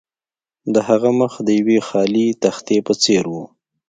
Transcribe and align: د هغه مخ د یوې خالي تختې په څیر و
د 0.73 0.75
هغه 0.87 1.09
مخ 1.19 1.33
د 1.47 1.49
یوې 1.59 1.79
خالي 1.87 2.27
تختې 2.43 2.77
په 2.87 2.93
څیر 3.03 3.23
و 3.33 3.35